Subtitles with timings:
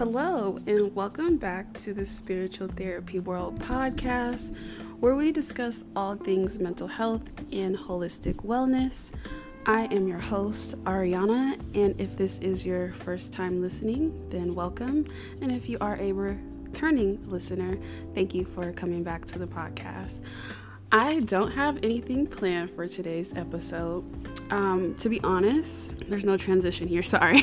[0.00, 4.56] Hello, and welcome back to the Spiritual Therapy World podcast,
[4.98, 9.12] where we discuss all things mental health and holistic wellness.
[9.66, 15.04] I am your host, Arrianna, and if this is your first time listening, then welcome.
[15.42, 17.76] And if you are a returning listener,
[18.14, 20.22] thank you for coming back to the podcast.
[20.92, 24.04] I don't have anything planned for today's episode.
[24.50, 27.42] Um, to be honest, there's no transition here, sorry.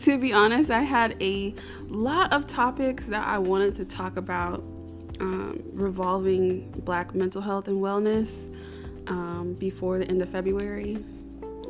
[0.00, 1.54] to be honest, I had a
[1.88, 4.62] lot of topics that I wanted to talk about
[5.20, 8.54] um, revolving black mental health and wellness
[9.06, 10.98] um, before the end of February.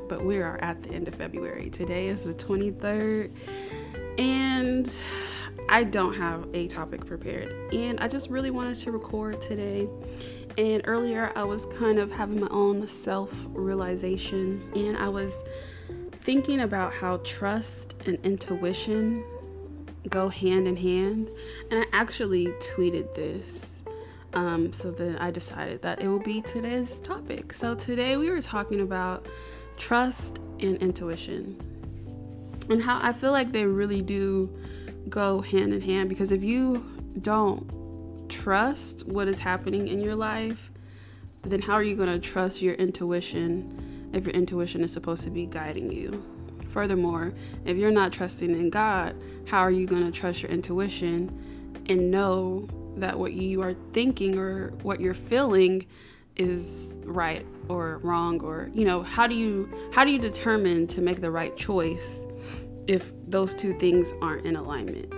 [0.08, 1.70] But we are at the end of February.
[1.70, 3.30] Today is the 23rd,
[4.18, 4.92] and
[5.68, 7.72] I don't have a topic prepared.
[7.72, 9.88] And I just really wanted to record today
[10.56, 15.42] and earlier, I was kind of having my own self realization, and I was
[16.12, 19.24] thinking about how trust and intuition
[20.08, 21.30] go hand in hand.
[21.70, 23.82] And I actually tweeted this.
[24.32, 27.52] Um, so then I decided that it will be today's topic.
[27.52, 29.26] So today we were talking about
[29.76, 31.58] trust and intuition
[32.70, 34.56] and how I feel like they really do
[35.08, 36.84] go hand in hand because if you
[37.20, 37.68] don't
[38.30, 40.70] trust what is happening in your life,
[41.42, 45.30] then how are you going to trust your intuition if your intuition is supposed to
[45.30, 46.22] be guiding you?
[46.68, 49.16] Furthermore, if you're not trusting in God,
[49.48, 54.38] how are you going to trust your intuition and know that what you are thinking
[54.38, 55.86] or what you're feeling
[56.36, 61.00] is right or wrong or you know how do you how do you determine to
[61.00, 62.24] make the right choice
[62.86, 65.12] if those two things aren't in alignment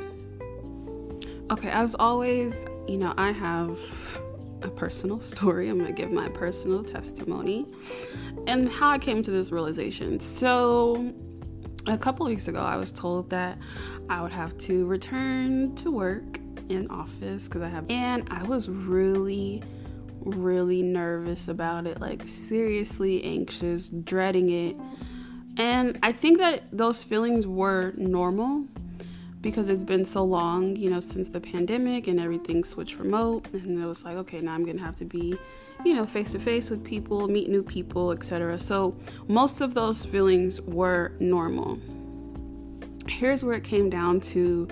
[1.53, 3.79] Okay, as always, you know, I have
[4.63, 5.69] a personal story.
[5.69, 7.67] I'm going to give my personal testimony
[8.47, 10.21] and how I came to this realization.
[10.21, 11.13] So,
[11.87, 13.59] a couple weeks ago, I was told that
[14.09, 18.69] I would have to return to work in office because I have, and I was
[18.69, 19.63] really,
[20.21, 24.77] really nervous about it like, seriously anxious, dreading it.
[25.57, 28.67] And I think that those feelings were normal
[29.43, 33.53] because it's been so long, you know, since the pandemic and everything switched remote.
[33.53, 35.37] And it was like, okay, now I'm going to have to be,
[35.85, 38.59] you know, face to face with people, meet new people, etc.
[38.59, 41.79] So most of those feelings were normal.
[43.09, 44.69] Here's where it came down to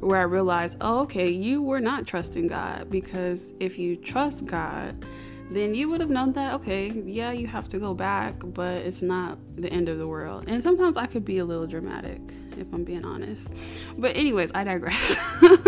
[0.00, 5.06] where I realized, oh, okay, you were not trusting God because if you trust God,
[5.54, 9.02] then you would have known that, okay, yeah, you have to go back, but it's
[9.02, 10.44] not the end of the world.
[10.46, 12.20] And sometimes I could be a little dramatic,
[12.56, 13.52] if I'm being honest.
[13.96, 15.16] But, anyways, I digress.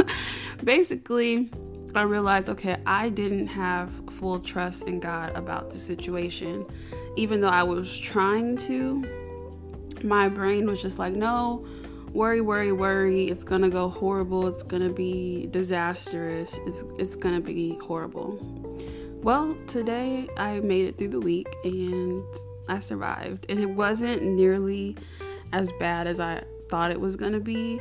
[0.65, 1.51] Basically,
[1.95, 6.67] I realized, okay, I didn't have full trust in God about the situation.
[7.17, 9.05] Even though I was trying to,
[10.03, 11.67] my brain was just like, no,
[12.13, 13.27] worry, worry, worry.
[13.27, 14.47] It's gonna go horrible.
[14.47, 16.59] It's gonna be disastrous.
[16.67, 18.74] It's, it's gonna be horrible.
[19.25, 22.23] Well, today I made it through the week and
[22.69, 23.47] I survived.
[23.49, 24.99] And it wasn't nearly
[25.51, 27.81] as bad as I thought it was gonna be.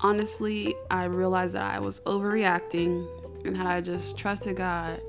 [0.00, 3.06] Honestly, I realized that I was overreacting
[3.44, 5.02] and had I just trusted God,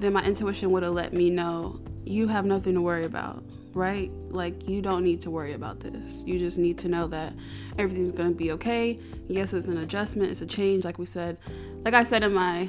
[0.00, 4.10] then my intuition would have let me know you have nothing to worry about, right?
[4.30, 6.24] Like, you don't need to worry about this.
[6.26, 7.34] You just need to know that
[7.78, 8.98] everything's gonna be okay.
[9.28, 11.38] Yes, it's an adjustment, it's a change, like we said.
[11.84, 12.68] Like I said in my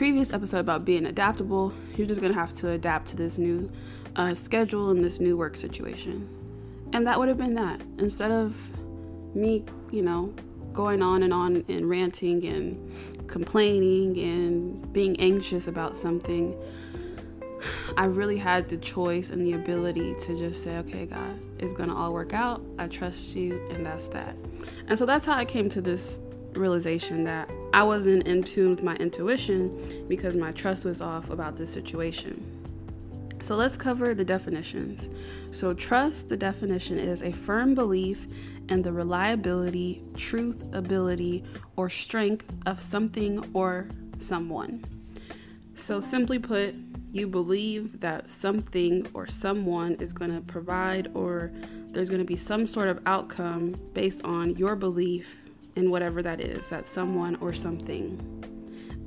[0.00, 3.70] previous episode about being adaptable, you're just gonna have to adapt to this new
[4.16, 6.26] uh, schedule and this new work situation.
[6.94, 7.82] And that would have been that.
[7.98, 8.66] Instead of
[9.36, 10.32] me, you know,
[10.72, 16.56] going on and on and ranting and complaining and being anxious about something,
[17.98, 21.94] I really had the choice and the ability to just say, okay, God, it's gonna
[21.94, 22.62] all work out.
[22.78, 24.34] I trust you, and that's that.
[24.88, 26.20] And so that's how I came to this
[26.54, 31.56] realization that I wasn't in tune with my intuition because my trust was off about
[31.56, 32.60] this situation.
[33.42, 35.08] So let's cover the definitions.
[35.50, 38.26] So, trust, the definition is a firm belief
[38.68, 41.44] in the reliability, truth, ability,
[41.74, 43.88] or strength of something or
[44.18, 44.84] someone.
[45.74, 46.74] So, simply put,
[47.12, 51.50] you believe that something or someone is going to provide or
[51.92, 56.40] there's going to be some sort of outcome based on your belief in whatever that
[56.40, 58.18] is, that someone or something.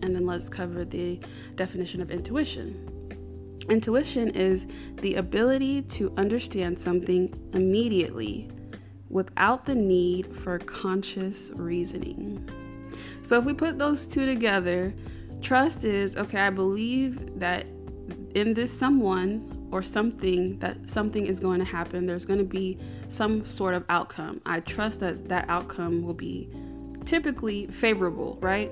[0.01, 1.19] And then let's cover the
[1.55, 2.89] definition of intuition.
[3.69, 4.67] Intuition is
[4.97, 8.51] the ability to understand something immediately
[9.09, 12.49] without the need for conscious reasoning.
[13.21, 14.93] So if we put those two together,
[15.41, 17.65] trust is okay, I believe that
[18.35, 22.05] in this someone or something that something is going to happen.
[22.05, 22.77] There's going to be
[23.09, 24.39] some sort of outcome.
[24.45, 26.47] I trust that that outcome will be
[27.05, 28.71] typically favorable, right?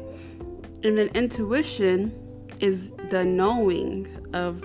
[0.84, 4.64] And then intuition is the knowing of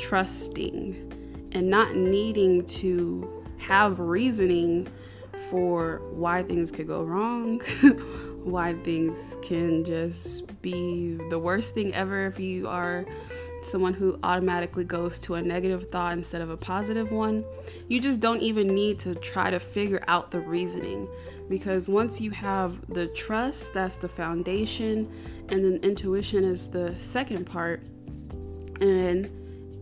[0.00, 4.88] trusting and not needing to have reasoning
[5.50, 7.60] for why things could go wrong,
[8.42, 13.06] why things can just be the worst thing ever if you are
[13.66, 17.44] someone who automatically goes to a negative thought instead of a positive one.
[17.88, 21.08] You just don't even need to try to figure out the reasoning
[21.48, 25.10] because once you have the trust, that's the foundation,
[25.48, 27.82] and then intuition is the second part.
[28.80, 29.30] And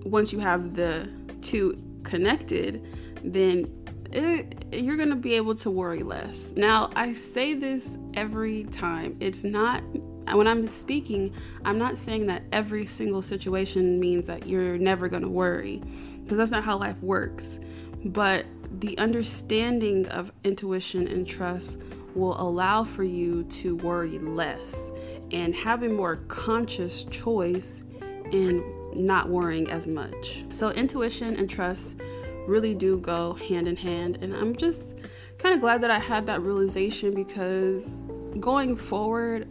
[0.05, 1.09] once you have the
[1.41, 2.85] two connected,
[3.23, 6.53] then it, you're going to be able to worry less.
[6.57, 9.17] Now, I say this every time.
[9.21, 9.83] It's not,
[10.33, 11.35] when I'm speaking,
[11.65, 15.83] I'm not saying that every single situation means that you're never going to worry,
[16.23, 17.61] because that's not how life works.
[18.05, 18.47] But
[18.81, 21.81] the understanding of intuition and trust
[22.15, 24.93] will allow for you to worry less
[25.33, 27.83] and have a more conscious choice
[28.31, 30.45] in not worrying as much.
[30.51, 31.97] So, intuition and trust
[32.47, 34.99] really do go hand in hand, and I'm just
[35.39, 37.89] kind of glad that I had that realization because
[38.39, 39.49] going forward,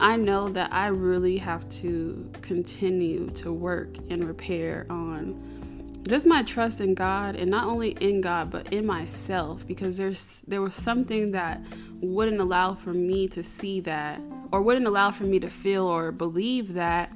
[0.00, 6.42] I know that I really have to continue to work and repair on just my
[6.42, 10.74] trust in God and not only in God but in myself because there's there was
[10.74, 11.62] something that
[12.00, 14.20] wouldn't allow for me to see that
[14.52, 17.12] or wouldn't allow for me to feel or believe that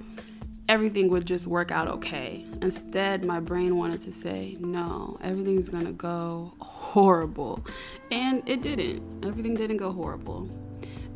[0.68, 2.44] everything would just work out okay.
[2.60, 7.64] Instead, my brain wanted to say, "No, everything's going to go horrible."
[8.10, 9.24] And it didn't.
[9.24, 10.48] Everything didn't go horrible.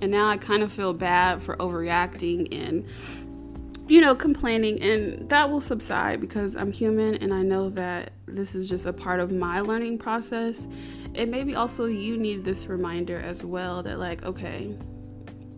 [0.02, 2.84] And now I kind of feel bad for overreacting and
[3.88, 8.54] you know, complaining, and that will subside because I'm human and I know that this
[8.54, 10.66] is just a part of my learning process.
[11.14, 14.74] And maybe also you need this reminder as well that, like, okay,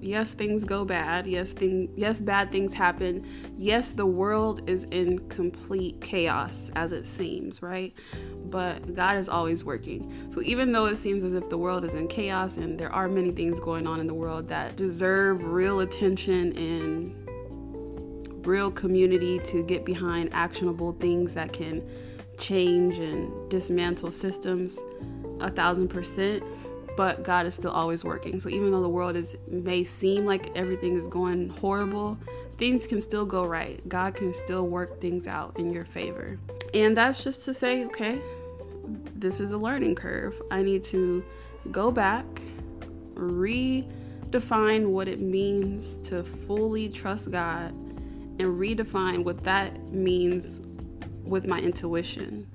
[0.04, 1.26] yes, things go bad.
[1.26, 3.26] Yes, thing, yes, bad things happen.
[3.56, 7.94] Yes, the world is in complete chaos as it seems, right?
[8.44, 10.28] But God is always working.
[10.30, 13.08] So even though it seems as if the world is in chaos and there are
[13.08, 17.20] many things going on in the world that deserve real attention and
[18.46, 21.82] real community to get behind actionable things that can
[22.36, 24.78] change and dismantle systems
[25.40, 26.42] a thousand percent
[26.96, 30.50] but god is still always working so even though the world is may seem like
[30.55, 32.19] everything is going horrible
[32.56, 36.38] things can still go right god can still work things out in your favor
[36.73, 38.20] and that's just to say okay
[39.14, 41.25] this is a learning curve i need to
[41.70, 42.25] go back
[43.14, 47.73] redefine what it means to fully trust god
[48.38, 50.61] and redefine what that means
[51.25, 52.47] with my intuition.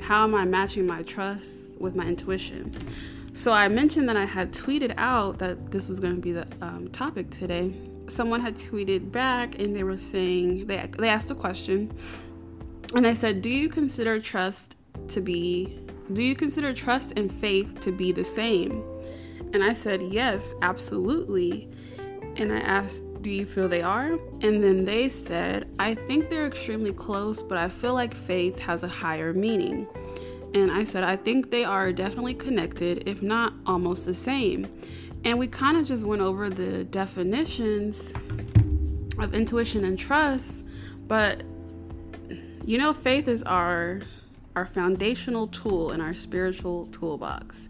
[0.00, 2.74] How am I matching my trust with my intuition?
[3.36, 6.46] So I mentioned that I had tweeted out that this was going to be the
[6.62, 7.70] um, topic today.
[8.08, 11.92] Someone had tweeted back and they were saying they they asked a question,
[12.94, 14.76] and they said, "Do you consider trust
[15.08, 15.78] to be?
[16.10, 18.82] Do you consider trust and faith to be the same?"
[19.52, 21.68] And I said, "Yes, absolutely."
[22.36, 24.18] And I asked, do you feel they are?
[24.42, 28.82] And then they said, I think they're extremely close, but I feel like faith has
[28.82, 29.88] a higher meaning.
[30.56, 34.66] And I said, I think they are definitely connected, if not almost the same.
[35.22, 38.14] And we kind of just went over the definitions
[39.18, 40.64] of intuition and trust,
[41.06, 41.42] but
[42.64, 44.00] you know, faith is our
[44.54, 47.68] our foundational tool in our spiritual toolbox.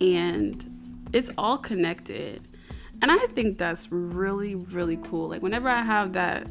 [0.00, 2.46] And it's all connected.
[3.02, 5.28] And I think that's really, really cool.
[5.28, 6.46] Like, whenever I have that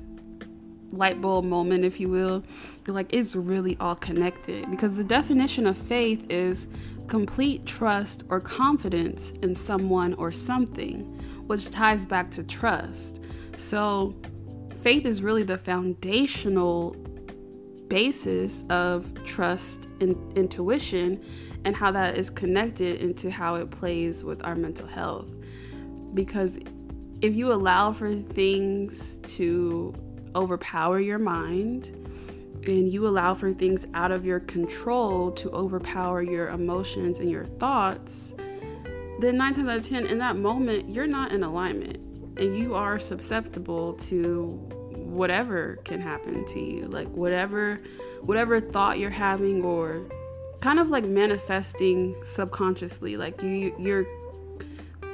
[0.92, 2.44] light bulb moment, if you will,
[2.88, 6.68] like it's really all connected because the definition of faith is
[7.08, 11.00] complete trust or confidence in someone or something,
[11.48, 13.22] which ties back to trust.
[13.58, 14.16] So,
[14.82, 16.96] faith is really the foundational
[17.88, 21.24] basis of trust and intuition
[21.66, 25.30] and how that is connected into how it plays with our mental health
[26.14, 26.60] because
[27.22, 29.94] if you allow for things to
[30.36, 31.88] overpower your mind
[32.66, 37.46] and you allow for things out of your control to overpower your emotions and your
[37.46, 38.36] thoughts,
[39.20, 41.98] then nine times out of ten, in that moment, you're not in alignment
[42.38, 44.60] and you are susceptible to
[44.92, 46.88] whatever can happen to you.
[46.88, 47.82] Like whatever
[48.22, 50.06] whatever thought you're having or
[50.60, 53.18] kind of like manifesting subconsciously.
[53.18, 54.06] Like you you're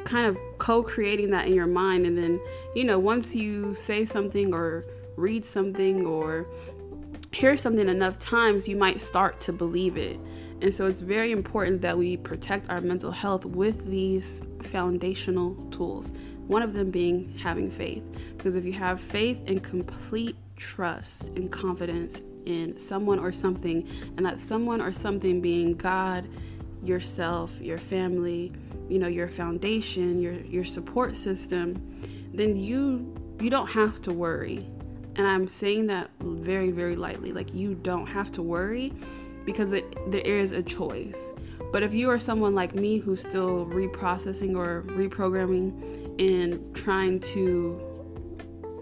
[0.04, 2.40] kind of co-creating that in your mind and then
[2.74, 4.86] you know once you say something or
[5.18, 6.48] read something or
[7.34, 10.20] hear something enough times, you might start to believe it.
[10.62, 16.12] And so it's very important that we protect our mental health with these foundational tools.
[16.48, 18.06] One of them being having faith.
[18.38, 24.26] Because if you have faith and complete trust and confidence in someone or something, and
[24.26, 26.28] that someone or something being God,
[26.82, 28.54] yourself, your family,
[28.90, 32.00] you know, your foundation, your your support system,
[32.34, 34.68] then you you don't have to worry.
[35.18, 37.34] And I'm saying that very very lightly.
[37.34, 38.94] Like you don't have to worry
[39.46, 41.34] because it, there is a choice.
[41.72, 47.82] But if you are someone like me who's still reprocessing or reprogramming and trying to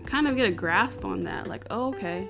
[0.05, 2.29] kind of get a grasp on that, like, oh, okay,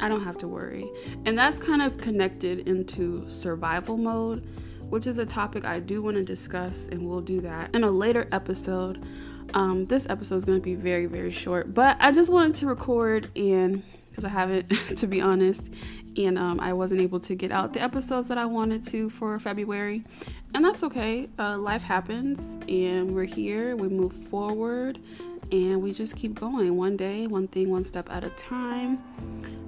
[0.00, 0.90] I don't have to worry.
[1.24, 4.46] And that's kind of connected into survival mode,
[4.90, 7.90] which is a topic I do want to discuss, and we'll do that in a
[7.90, 9.04] later episode.
[9.54, 12.66] Um, this episode is going to be very, very short, but I just wanted to
[12.66, 13.82] record and
[14.14, 15.72] because I haven't, to be honest.
[16.16, 19.38] And um, I wasn't able to get out the episodes that I wanted to for
[19.40, 20.04] February.
[20.54, 21.28] And that's okay.
[21.36, 23.74] Uh, life happens, and we're here.
[23.74, 25.00] We move forward,
[25.50, 29.02] and we just keep going one day, one thing, one step at a time.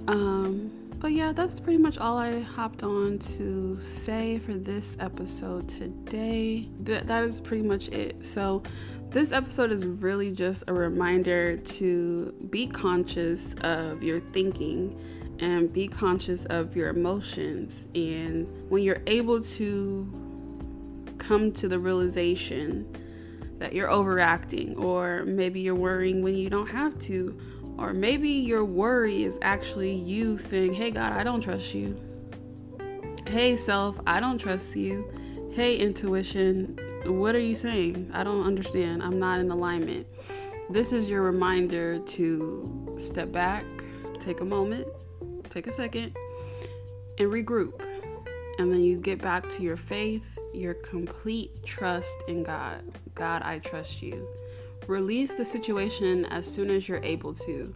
[0.07, 5.69] Um, but yeah, that's pretty much all I hopped on to say for this episode
[5.69, 6.69] today.
[6.83, 8.25] That, that is pretty much it.
[8.25, 8.63] So,
[9.11, 14.99] this episode is really just a reminder to be conscious of your thinking
[15.39, 17.83] and be conscious of your emotions.
[17.95, 22.87] And when you're able to come to the realization
[23.59, 27.39] that you're overacting, or maybe you're worrying when you don't have to,
[27.77, 31.99] or maybe your worry is actually you saying, Hey, God, I don't trust you.
[33.27, 35.11] Hey, self, I don't trust you.
[35.53, 38.11] Hey, intuition, what are you saying?
[38.13, 39.03] I don't understand.
[39.03, 40.07] I'm not in alignment.
[40.69, 43.63] This is your reminder to step back,
[44.19, 44.87] take a moment,
[45.49, 46.15] take a second,
[47.17, 47.81] and regroup.
[48.59, 52.81] And then you get back to your faith, your complete trust in God.
[53.15, 54.27] God, I trust you.
[54.87, 57.73] Release the situation as soon as you're able to.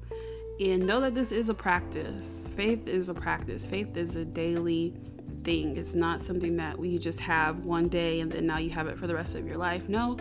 [0.60, 2.48] And know that this is a practice.
[2.56, 3.66] Faith is a practice.
[3.68, 4.96] Faith is a daily
[5.44, 5.78] thing.
[5.78, 8.98] It's not something that we just have one day and then now you have it
[8.98, 9.90] for the rest of your life.
[9.90, 10.18] No,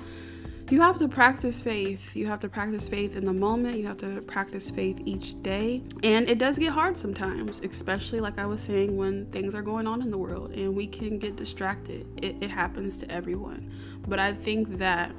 [0.71, 2.15] you have to practice faith.
[2.15, 3.79] You have to practice faith in the moment.
[3.79, 5.83] You have to practice faith each day.
[6.05, 9.89] And it does get hard sometimes, especially like I was saying, when things are going
[9.89, 12.07] on in the world and we can get distracted.
[12.23, 13.73] It, it happens to everyone.
[14.07, 15.13] But I think that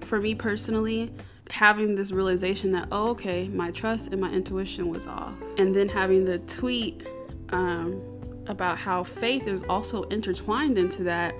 [0.00, 1.12] for me personally,
[1.50, 5.34] having this realization that, oh, okay, my trust and my intuition was off.
[5.58, 7.06] And then having the tweet,
[7.50, 8.00] um,
[8.46, 11.34] about how faith is also intertwined into that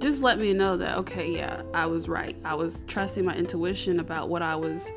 [0.00, 2.36] just let me know that okay yeah i was right.
[2.44, 4.90] I was trusting my intuition about what i was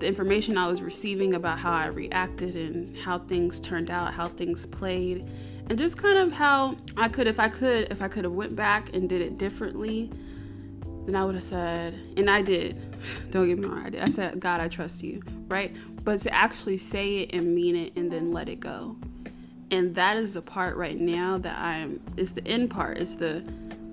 [0.00, 4.28] the information i was receiving about how i reacted and how things turned out how
[4.28, 5.28] things played
[5.68, 8.56] and just kind of how i could if i could if i could have went
[8.56, 10.10] back and did it differently
[11.04, 12.84] then i would have said and i did.
[13.30, 14.00] Don't get me wrong i did.
[14.00, 15.74] I said god i trust you right?
[16.04, 18.96] But to actually say it and mean it and then let it go
[19.70, 22.98] and that is the part right now that I'm, it's the end part.
[22.98, 23.44] It's the,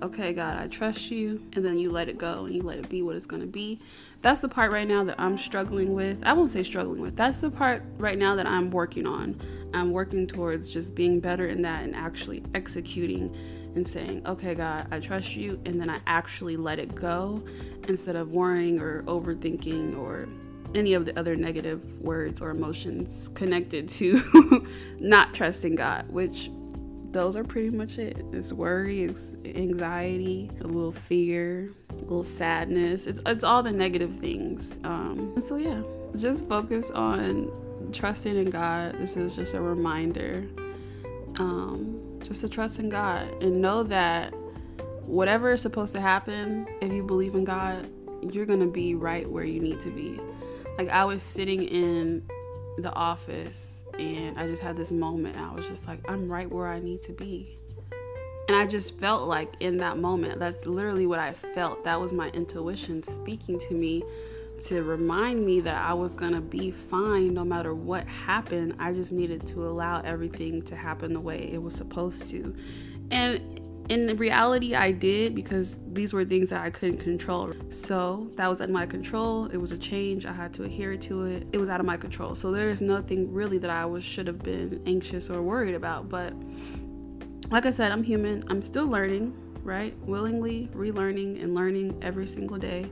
[0.02, 1.42] okay, God, I trust you.
[1.52, 3.48] And then you let it go and you let it be what it's going to
[3.48, 3.80] be.
[4.22, 6.24] That's the part right now that I'm struggling with.
[6.24, 7.16] I won't say struggling with.
[7.16, 9.40] That's the part right now that I'm working on.
[9.74, 13.36] I'm working towards just being better in that and actually executing
[13.74, 15.60] and saying, okay, God, I trust you.
[15.66, 17.44] And then I actually let it go
[17.86, 20.26] instead of worrying or overthinking or
[20.74, 24.66] any of the other negative words or emotions connected to
[25.00, 26.50] not trusting God, which
[27.12, 28.18] those are pretty much it.
[28.32, 33.06] It's worry, it's anxiety, a little fear, a little sadness.
[33.06, 34.76] It's, it's all the negative things.
[34.84, 35.82] Um, so, yeah,
[36.14, 37.50] just focus on
[37.92, 38.98] trusting in God.
[38.98, 40.46] This is just a reminder
[41.38, 44.34] um, just to trust in God and know that
[45.06, 47.88] whatever is supposed to happen, if you believe in God,
[48.22, 50.20] you're going to be right where you need to be.
[50.78, 52.28] Like I was sitting in
[52.78, 55.36] the office and I just had this moment.
[55.36, 57.58] I was just like, I'm right where I need to be.
[58.48, 61.84] And I just felt like in that moment, that's literally what I felt.
[61.84, 64.04] That was my intuition speaking to me
[64.66, 68.76] to remind me that I was going to be fine no matter what happened.
[68.78, 72.54] I just needed to allow everything to happen the way it was supposed to.
[73.10, 77.52] And in reality, I did because these were things that I couldn't control.
[77.70, 79.46] So that was of my control.
[79.46, 80.26] It was a change.
[80.26, 81.46] I had to adhere to it.
[81.52, 82.34] It was out of my control.
[82.34, 86.08] So there is nothing really that I was should have been anxious or worried about.
[86.08, 86.32] But
[87.50, 88.44] like I said, I'm human.
[88.48, 89.96] I'm still learning, right?
[90.00, 92.90] Willingly relearning and learning every single day.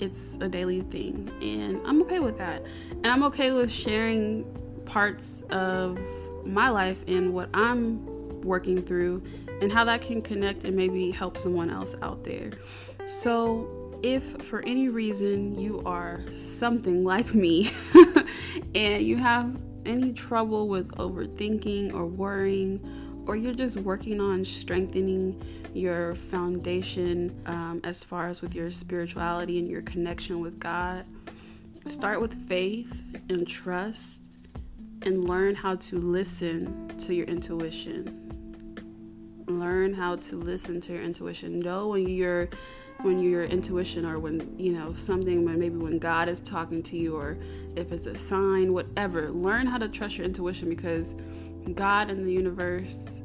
[0.00, 2.64] It's a daily thing, and I'm okay with that.
[2.90, 4.44] And I'm okay with sharing
[4.84, 6.00] parts of
[6.44, 9.22] my life and what I'm working through
[9.62, 12.50] and how that can connect and maybe help someone else out there.
[13.06, 17.70] So, if for any reason you are something like me
[18.74, 25.40] and you have any trouble with overthinking or worrying, or you're just working on strengthening
[25.72, 31.04] your foundation um, as far as with your spirituality and your connection with God,
[31.84, 34.22] start with faith and trust
[35.02, 38.21] and learn how to listen to your intuition.
[39.60, 41.60] Learn how to listen to your intuition.
[41.60, 42.48] Know when you're
[43.00, 46.96] when your intuition or when you know something when maybe when God is talking to
[46.96, 47.36] you or
[47.76, 49.30] if it's a sign whatever.
[49.30, 51.16] Learn how to trust your intuition because
[51.74, 53.20] God and the universe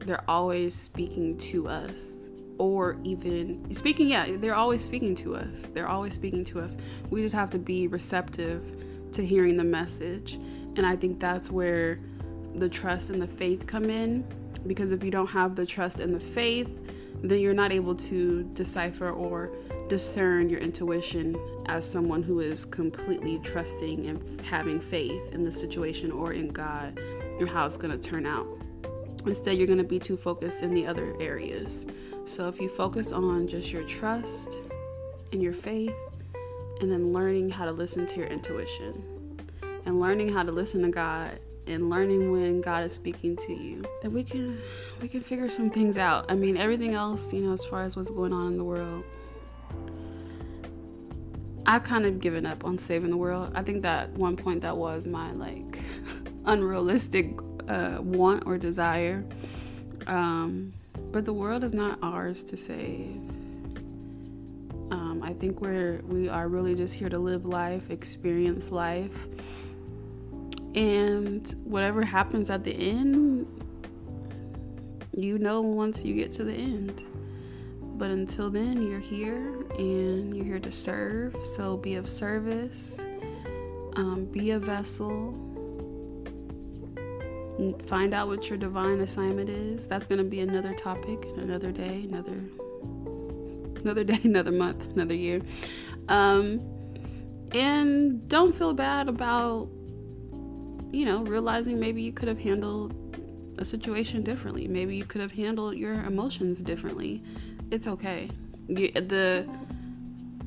[0.00, 2.12] they're always speaking to us
[2.58, 5.66] or even speaking yeah they're always speaking to us.
[5.74, 6.76] They're always speaking to us.
[7.10, 10.34] We just have to be receptive to hearing the message.
[10.76, 11.98] And I think that's where
[12.54, 14.24] the trust and the faith come in
[14.66, 16.80] because if you don't have the trust and the faith
[17.22, 19.50] then you're not able to decipher or
[19.88, 26.10] discern your intuition as someone who is completely trusting and having faith in the situation
[26.10, 26.98] or in God
[27.38, 28.46] and how it's going to turn out.
[29.24, 31.86] Instead, you're going to be too focused in the other areas.
[32.26, 34.58] So, if you focus on just your trust
[35.32, 35.96] and your faith,
[36.80, 39.40] and then learning how to listen to your intuition
[39.86, 43.84] and learning how to listen to God and learning when God is speaking to you,
[44.02, 44.58] then we can
[45.00, 46.30] we can figure some things out.
[46.30, 49.04] I mean, everything else, you know, as far as what's going on in the world,
[51.66, 53.52] I've kind of given up on saving the world.
[53.54, 55.80] I think that one point that was my like
[56.44, 59.24] unrealistic uh, want or desire.
[60.06, 60.72] Um,
[61.10, 63.16] but the world is not ours to save.
[64.90, 69.26] Um, I think we're we are really just here to live life, experience life,
[70.76, 73.46] and whatever happens at the end,
[75.16, 77.02] you know once you get to the end.
[77.80, 81.34] But until then, you're here and you're here to serve.
[81.56, 83.02] So be of service,
[83.96, 85.42] um, be a vessel.
[87.86, 89.86] Find out what your divine assignment is.
[89.86, 92.50] That's going to be another topic, another day, another
[93.80, 95.40] another day, another month, another year.
[96.08, 96.60] Um,
[97.52, 99.70] and don't feel bad about
[100.96, 102.94] you know, realizing maybe you could have handled
[103.58, 104.66] a situation differently.
[104.66, 107.22] Maybe you could have handled your emotions differently.
[107.70, 108.30] It's okay.
[108.66, 109.46] You, the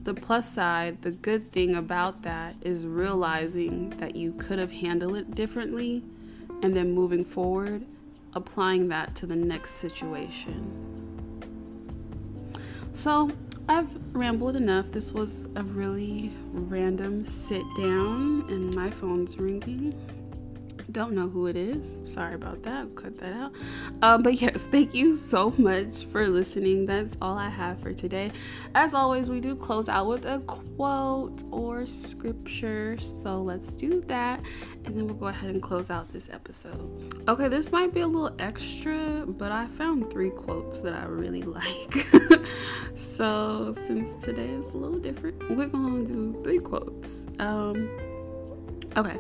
[0.02, 5.18] the plus side, the good thing about that is realizing that you could have handled
[5.18, 6.04] it differently
[6.64, 7.86] and then moving forward,
[8.34, 10.74] applying that to the next situation.
[12.96, 13.32] So,
[13.68, 14.92] I've rambled enough.
[14.92, 19.94] This was a really random sit down, and my phone's ringing.
[20.92, 22.02] Don't know who it is.
[22.06, 22.96] Sorry about that.
[22.96, 23.54] Cut that out.
[24.02, 26.88] Um, but yes, thank you so much for listening.
[26.88, 28.32] That's all I have for today.
[28.74, 32.98] As always, we do close out with a quote or scripture.
[32.98, 34.42] So let's do that.
[34.86, 37.24] And then we'll go ahead and close out this episode.
[37.28, 41.44] Okay, this might be a little extra, but I found three quotes that I really
[41.44, 42.08] like.
[42.96, 47.28] so since today is a little different, we're going to do three quotes.
[47.38, 47.90] Um,
[48.98, 49.20] okay.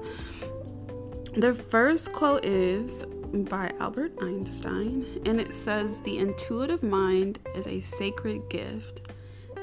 [1.39, 7.79] The first quote is by Albert Einstein, and it says, The intuitive mind is a
[7.79, 9.09] sacred gift,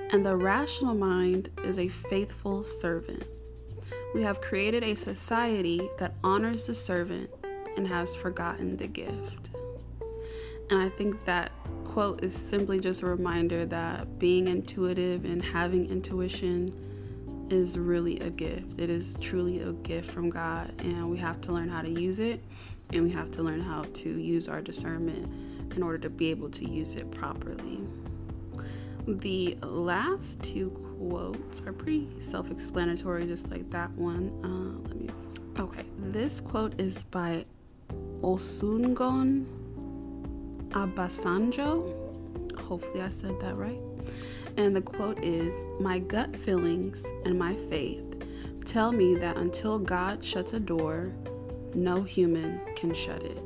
[0.09, 3.25] and the rational mind is a faithful servant.
[4.15, 7.31] We have created a society that honors the servant
[7.77, 9.51] and has forgotten the gift.
[10.71, 11.53] And I think that
[11.85, 16.73] quote is simply just a reminder that being intuitive and having intuition
[17.51, 18.79] is really a gift.
[18.79, 22.19] It is truly a gift from God, and we have to learn how to use
[22.19, 22.43] it,
[22.93, 26.51] and we have to learn how to use our discernment in order to be able
[26.51, 27.81] to use it properly.
[29.07, 34.33] The last two quotes are pretty self explanatory, just like that one.
[34.43, 35.11] Uh, let me.
[35.59, 37.45] Okay, this quote is by
[38.21, 39.47] Olusegun
[40.71, 42.59] Obasanjo.
[42.59, 43.81] Hopefully, I said that right.
[44.57, 48.03] And the quote is My gut feelings and my faith
[48.65, 51.13] tell me that until God shuts a door,
[51.75, 53.39] no human can shut it.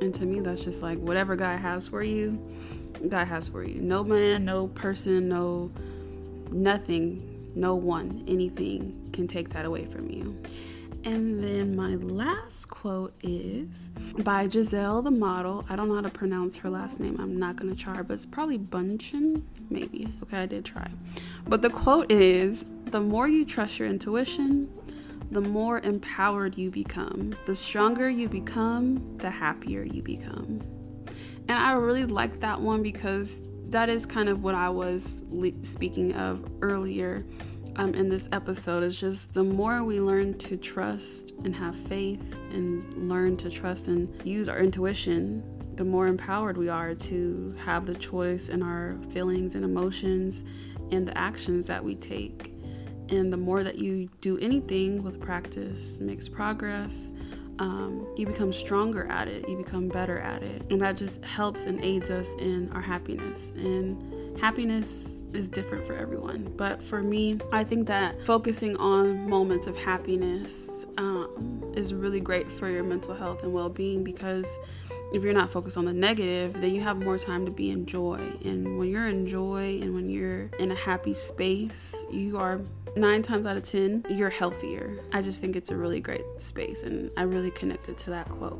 [0.00, 2.42] And to me, that's just like whatever God has for you,
[3.08, 3.80] God has for you.
[3.80, 5.70] No man, no person, no
[6.50, 10.36] nothing, no one, anything can take that away from you.
[11.04, 15.64] And then my last quote is by Giselle the model.
[15.68, 17.16] I don't know how to pronounce her last name.
[17.18, 19.42] I'm not going to try, but it's probably Bündchen.
[19.68, 20.14] Maybe.
[20.22, 20.90] Okay, I did try.
[21.46, 24.72] But the quote is The more you trust your intuition,
[25.32, 27.34] the more empowered you become.
[27.46, 30.60] The stronger you become, the happier you become.
[31.48, 35.64] And I really like that one because that is kind of what I was le-
[35.64, 37.26] speaking of earlier
[37.76, 38.82] um, in this episode.
[38.82, 43.88] Is just the more we learn to trust and have faith and learn to trust
[43.88, 45.42] and use our intuition,
[45.76, 50.44] the more empowered we are to have the choice in our feelings and emotions
[50.90, 52.52] and the actions that we take.
[53.08, 57.10] And the more that you do anything with practice makes progress,
[57.58, 60.62] um, you become stronger at it, you become better at it.
[60.70, 63.52] And that just helps and aids us in our happiness.
[63.56, 66.52] And happiness is different for everyone.
[66.56, 72.50] But for me, I think that focusing on moments of happiness um, is really great
[72.50, 74.58] for your mental health and well being because
[75.12, 77.84] if you're not focused on the negative, then you have more time to be in
[77.84, 78.20] joy.
[78.44, 82.62] And when you're in joy and when you're in a happy space, you are
[82.96, 84.98] nine times out of ten, you're healthier.
[85.12, 88.58] I just think it's a really great space, and I really connected to that quote.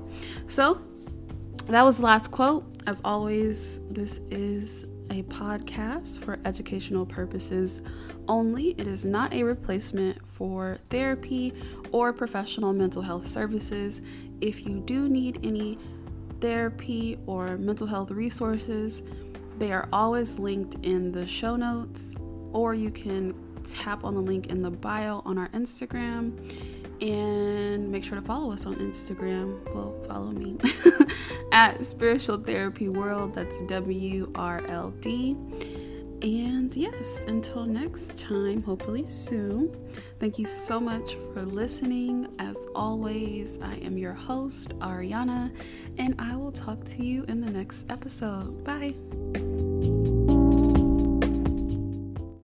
[0.48, 0.80] So,
[1.68, 2.64] that was the last quote.
[2.86, 7.82] As always, this is a podcast for educational purposes
[8.26, 8.70] only.
[8.78, 11.52] It is not a replacement for therapy
[11.92, 14.00] or professional mental health services.
[14.40, 15.78] If you do need any
[16.40, 19.02] therapy or mental health resources,
[19.58, 22.14] they are always linked in the show notes,
[22.52, 26.38] or you can tap on the link in the bio on our Instagram
[27.02, 29.58] and make sure to follow us on Instagram.
[29.74, 30.56] Well, follow me
[31.52, 33.34] at Spiritual Therapy World.
[33.34, 35.36] That's W R L D.
[36.22, 39.76] And yes, until next time, hopefully soon.
[40.20, 42.28] Thank you so much for listening.
[42.38, 45.52] As always, I am your host, Arrianna,
[45.98, 48.62] and I will talk to you in the next episode.
[48.62, 49.51] Bye.